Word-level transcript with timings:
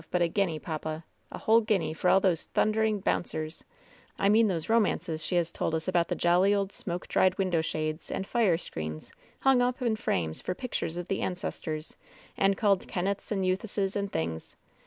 but 0.09 0.19
a 0.19 0.27
guinea, 0.27 0.57
papa! 0.57 1.05
a 1.31 1.37
whole 1.37 1.61
guinea 1.61 1.93
for 1.93 2.09
all 2.09 2.19
those 2.19 2.45
thundering 2.45 2.99
bouncers— 2.99 3.63
I 4.17 4.29
mean 4.29 4.47
those 4.47 4.67
romances 4.67 5.23
she 5.23 5.35
has 5.35 5.51
told 5.51 5.75
us 5.75 5.87
about 5.87 6.07
the 6.07 6.15
jolly 6.15 6.55
old 6.55 6.71
smoke 6.71 7.07
dried 7.07 7.37
window 7.37 7.61
shades 7.61 8.09
and 8.09 8.25
fire 8.25 8.57
screens 8.57 9.11
hung 9.41 9.61
up 9.61 9.79
in 9.79 9.95
frames 9.95 10.41
for 10.41 10.55
pictures 10.55 10.97
of 10.97 11.07
the 11.07 11.21
ancestors, 11.21 11.97
and 12.35 12.57
called 12.57 12.87
Ken 12.87 13.05
neths 13.05 13.31
and 13.31 13.45
Ethuses 13.45 13.95
and 13.95 14.11
things! 14.11 14.55